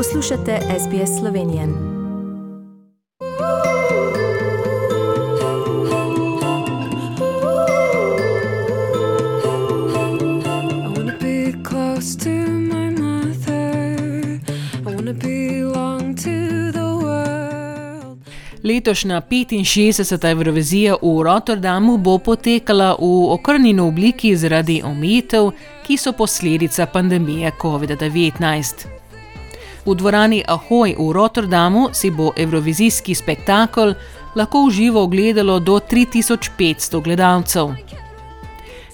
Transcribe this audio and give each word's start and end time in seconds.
Poslušate 0.00 0.58
SBS 0.78 1.18
Slovenije. 1.20 1.66
World. 1.66 1.90
Letošnja 18.64 19.20
65. 19.30 20.30
Evrovizija 20.30 20.94
v 21.02 21.22
Rotterdamu 21.22 21.98
bo 21.98 22.18
potekala 22.18 22.96
v 23.00 23.32
okrnjeni 23.32 23.80
obliki 23.80 24.36
zaradi 24.36 24.82
omejitev, 24.84 25.50
ki 25.86 25.96
so 25.96 26.12
posledica 26.12 26.86
pandemije 26.86 27.50
COVID-19. 27.62 28.99
V 29.86 29.94
dvorani 29.94 30.44
Ahoy 30.48 30.94
v 30.98 31.12
Rotterdamu 31.12 31.88
si 31.92 32.10
bo 32.10 32.32
evrovizijski 32.36 33.14
spektakel 33.14 33.94
lahko 34.36 34.66
v 34.66 34.70
živo 34.70 35.02
ogledalo 35.02 35.58
do 35.58 35.80
3500 35.80 37.02
gledalcev. 37.02 37.72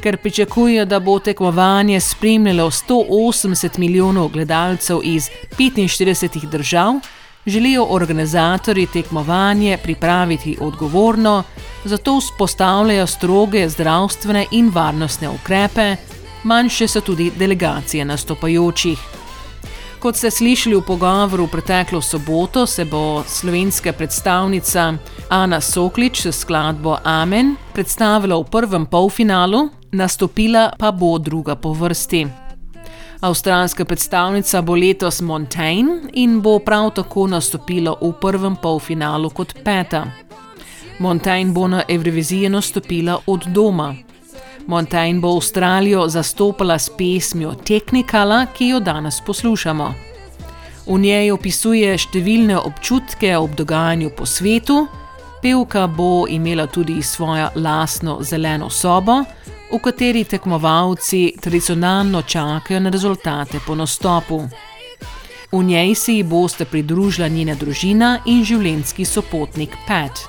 Ker 0.00 0.16
pričakujejo, 0.16 0.84
da 0.84 1.00
bo 1.00 1.18
tekmovanje 1.18 2.00
spremljalo 2.00 2.70
180 2.70 3.78
milijonov 3.78 4.28
gledalcev 4.28 5.00
iz 5.02 5.30
45 5.58 6.50
držav, 6.50 7.00
želijo 7.46 7.86
organizatorji 7.90 8.86
tekmovanje 8.86 9.78
pripraviti 9.82 10.56
odgovorno, 10.60 11.42
zato 11.84 12.18
vzpostavljajo 12.20 13.06
stroge 13.06 13.68
zdravstvene 13.68 14.46
in 14.50 14.70
varnostne 14.74 15.28
ukrepe, 15.28 15.96
manjše 16.42 16.88
so 16.88 17.00
tudi 17.00 17.32
delegacije 17.36 18.04
nastopajočih. 18.04 19.13
Kot 20.04 20.20
ste 20.20 20.28
slišali 20.28 20.76
v 20.76 20.84
pogovoru 20.84 21.48
v 21.48 21.52
preteklo 21.56 22.04
soboto, 22.04 22.68
se 22.68 22.84
bo 22.84 23.24
slovenska 23.24 23.96
predstavnica 23.96 25.00
Ana 25.32 25.60
Soklič 25.64 26.28
s 26.28 26.44
skladbo 26.44 27.00
Amen 27.00 27.56
predstavila 27.72 28.36
v 28.36 28.44
prvem 28.44 28.84
polfinalu, 28.84 29.72
nastopila 29.96 30.76
pa 30.76 30.92
bo 30.92 31.16
druga 31.16 31.56
po 31.56 31.72
vrsti. 31.72 32.28
Avstralska 33.24 33.88
predstavnica 33.88 34.60
bo 34.60 34.76
letos 34.76 35.24
Montaigne 35.24 36.12
in 36.12 36.44
bo 36.44 36.60
prav 36.60 37.00
tako 37.00 37.24
nastopila 37.24 37.96
v 37.96 38.12
prvem 38.20 38.60
polfinalu 38.60 39.32
kot 39.32 39.56
peta. 39.64 40.04
Montaigne 41.00 41.56
bo 41.56 41.64
na 41.64 41.80
Euroviziji 41.88 42.52
nastopila 42.52 43.24
od 43.24 43.48
doma. 43.48 44.03
Montaigne 44.66 45.20
bo 45.20 45.36
Avstralijo 45.36 46.08
zastopala 46.08 46.78
s 46.78 46.90
pesmijo 46.98 47.54
Technicala, 47.54 48.46
ki 48.46 48.68
jo 48.68 48.80
danes 48.80 49.20
poslušamo. 49.26 49.94
V 50.86 50.98
njej 51.00 51.32
opisuje 51.32 51.96
številne 51.98 52.56
občutke 52.60 53.36
ob 53.36 53.54
dogajanju 53.56 54.10
po 54.16 54.26
svetu, 54.26 54.86
pevka 55.42 55.86
bo 55.86 56.26
imela 56.28 56.66
tudi 56.66 57.02
svojo 57.02 57.50
lastno 57.56 58.18
zeleno 58.22 58.70
sobo, 58.70 59.22
v 59.72 59.80
kateri 59.82 60.24
tekmovalci 60.24 61.34
tradicionalno 61.40 62.22
čakajo 62.22 62.80
na 62.80 62.90
rezultate 62.90 63.60
po 63.66 63.74
nastopu. 63.74 64.42
V 65.52 65.62
njej 65.62 65.94
se 65.94 66.12
ji 66.12 66.22
boste 66.22 66.64
pridružila 66.64 67.28
njena 67.28 67.54
družina 67.54 68.18
in 68.26 68.44
življenjski 68.44 69.04
sopotnik 69.04 69.76
Pat. 69.88 70.24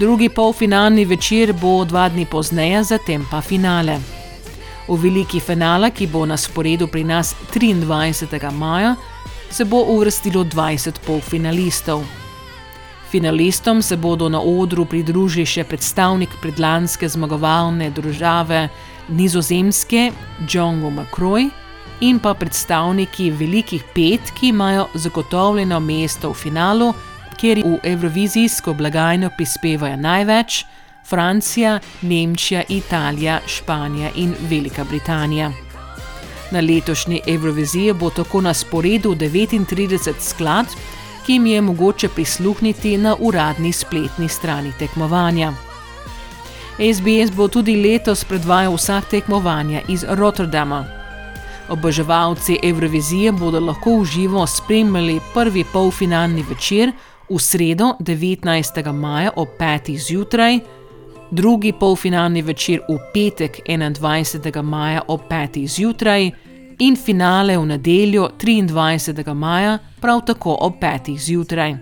Drugi 0.00 0.28
polfinalni 0.28 1.04
večer 1.04 1.52
bo 1.52 1.84
dva 1.84 2.08
dni 2.08 2.24
pozneje, 2.26 2.84
zatem 2.84 3.26
pa 3.30 3.40
finale. 3.40 3.98
V 4.88 4.96
veliki 4.96 5.40
finale, 5.40 5.90
ki 5.90 6.06
bo 6.06 6.22
na 6.26 6.38
sporedu 6.40 6.86
pri 6.88 7.04
nas 7.04 7.34
23. 7.52 8.50
maja, 8.52 8.94
se 9.50 9.64
bo 9.64 9.82
uvrstilo 9.92 10.44
20 10.44 11.02
polfinalistov. 11.06 12.00
Finalistom 13.10 13.82
se 13.82 13.96
bodo 13.96 14.28
na 14.28 14.40
odru 14.40 14.86
pridružili 14.88 15.44
še 15.46 15.66
predstavnik 15.68 16.32
predlanske 16.40 17.08
zmagovalne 17.08 17.90
države 17.90 18.68
Nizozemske, 19.08 20.12
Džongo 20.46 20.90
Makroy, 20.90 21.50
in 22.00 22.18
pa 22.18 22.32
predstavniki 22.34 23.30
velikih 23.30 23.84
pet, 23.94 24.32
ki 24.32 24.48
imajo 24.48 24.88
zagotovljeno 24.94 25.80
mesto 25.80 26.32
v 26.32 26.40
finalu, 26.48 26.94
kjer 27.40 27.62
v 27.64 27.78
evrovizijsko 27.82 28.74
blagajno 28.74 29.30
prispevajo 29.36 29.96
največ: 29.96 30.64
Francija, 31.08 31.78
Nemčija, 32.02 32.62
Italija, 32.68 33.40
Španija 33.46 34.10
in 34.14 34.34
Velika 34.50 34.84
Britanija. 34.84 35.52
Na 36.50 36.60
letošnji 36.60 37.20
Evroviziji 37.26 37.92
bo 37.92 38.10
tako 38.10 38.40
na 38.40 38.54
sporedu 38.54 39.14
39 39.14 40.14
skladb, 40.20 40.68
ki 41.26 41.32
jim 41.32 41.46
je 41.46 41.60
mogoče 41.60 42.08
prisluhniti 42.08 42.96
na 42.98 43.16
uradni 43.18 43.72
spletni 43.72 44.28
strani 44.28 44.72
tekmovanja. 44.78 45.52
SBS 46.94 47.32
bo 47.36 47.48
tudi 47.48 47.76
letos 47.76 48.24
predvajal 48.24 48.74
vsak 48.74 49.10
tekmovanja 49.10 49.80
iz 49.88 50.04
Rotterdama. 50.08 50.84
Oboževalci 51.68 52.58
Evrovizije 52.62 53.32
bodo 53.32 53.60
lahko 53.60 53.98
v 54.00 54.04
živo 54.04 54.46
spremljali 54.46 55.20
prvi 55.34 55.64
polfinalni 55.72 56.44
večer 56.48 56.92
v 57.30 57.38
sredo 57.38 57.94
19. 58.00 58.92
maja 58.92 59.30
ob 59.36 59.48
5. 59.58 59.98
zjutraj, 59.98 60.58
drugi 61.30 61.72
polfinalni 61.72 62.42
večer 62.42 62.80
v 62.88 62.98
petek 63.14 63.60
21. 63.66 64.62
maja 64.62 65.02
ob 65.08 65.20
5. 65.30 65.66
zjutraj 65.66 66.30
in 66.78 66.96
finale 66.96 67.58
v 67.58 67.66
nedeljo 67.66 68.30
23. 68.38 69.34
maja 69.34 69.78
prav 70.00 70.24
tako 70.26 70.56
ob 70.60 70.74
5. 70.80 71.18
zjutraj. 71.18 71.76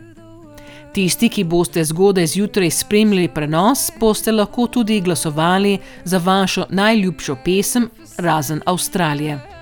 Tisti, 0.93 1.29
ki 1.29 1.45
boste 1.45 1.85
zgodaj 1.85 2.27
zjutraj 2.27 2.71
spremljali 2.71 3.29
prenos, 3.29 3.91
boste 4.01 4.33
lahko 4.33 4.67
tudi 4.67 5.01
glasovali 5.01 5.79
za 6.05 6.19
vašo 6.19 6.67
najljubšo 6.71 7.37
pesem, 7.45 7.91
razen 8.19 8.61
Avstralije. 8.67 9.58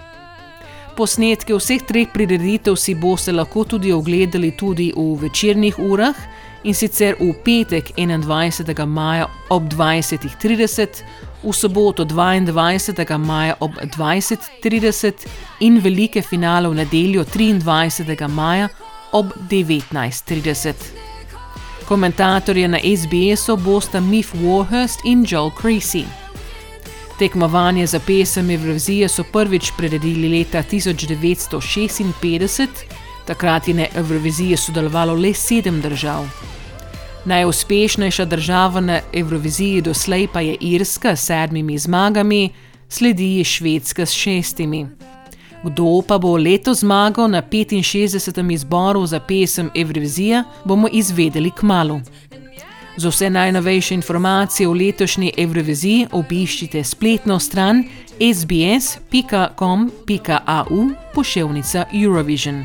Posnetke 0.97 1.53
vseh 1.53 1.83
treh 1.85 2.09
prireditev 2.09 2.77
si 2.81 2.95
boste 2.97 3.33
lahko 3.33 3.67
tudi 3.69 3.93
ogledali 3.93 4.55
tudi 4.57 4.89
v 4.97 5.05
večernih 5.21 5.79
urah 5.79 6.17
in 6.65 6.75
sicer 6.75 7.17
v 7.21 7.35
petek 7.45 7.93
21. 7.97 8.87
maja 8.87 9.29
ob 9.51 9.69
20.30, 9.69 11.03
v 11.45 11.53
soboto 11.53 12.05
22. 12.05 13.19
maja 13.19 13.55
ob 13.61 13.77
20.30 13.77 15.27
in 15.61 15.81
velike 15.81 16.23
finale 16.23 16.69
v 16.69 16.75
nedeljo 16.75 17.25
23. 17.25 18.29
maja 18.29 18.69
ob 19.13 19.37
19.30. 19.51 20.75
Komentatorje 21.89 22.69
na 22.69 22.79
SBS-u 22.79 23.57
bosta 23.57 24.01
Miff 24.01 24.35
Warhurst 24.35 25.05
in 25.05 25.25
Joel 25.29 25.53
Creasy. 25.61 26.26
Tekmovanje 27.19 27.87
za 27.87 28.01
pesem 28.01 28.51
Evrovizije 28.51 29.09
so 29.09 29.25
prvič 29.33 29.73
priredili 29.77 30.39
leta 30.39 30.63
1956, 30.63 32.67
takrat 33.27 33.69
je 33.69 33.75
na 33.75 33.87
Evroviziji 33.95 34.57
sodelovalo 34.57 35.15
le 35.15 35.35
sedem 35.35 35.81
držav. 35.81 36.29
Najuspešnejša 37.25 38.25
država 38.25 38.81
na 38.81 39.01
Evroviziji 39.13 39.81
doslej 39.81 40.29
pa 40.33 40.41
je 40.41 40.57
Irska 40.61 41.17
s 41.17 41.27
sedmimi 41.27 41.79
zmagami, 41.79 42.51
sledi 42.89 43.45
Švedska 43.45 44.07
s 44.07 44.13
šestimi. 44.13 44.87
Kdo 45.63 46.03
pa 46.09 46.19
bo 46.19 46.37
leto 46.37 46.75
zmagal 46.75 47.31
na 47.31 47.43
65. 47.43 48.53
izboru 48.53 49.07
za 49.07 49.21
pesem 49.21 49.71
Evrovizija, 49.75 50.45
bomo 50.65 50.89
izvedeli 50.93 51.51
k 51.51 51.63
malu. 51.63 52.01
Za 52.97 53.09
vse 53.09 53.31
najnovejše 53.31 53.95
informacije 53.95 54.69
o 54.69 54.73
letošnji 54.73 55.33
Evroviziji 55.39 56.07
obiščite 56.13 56.85
spletno 56.85 57.39
stran 57.39 57.85
sbs.com.au 58.35 58.91
poševnica 61.15 61.85
Eurovision. 62.05 62.65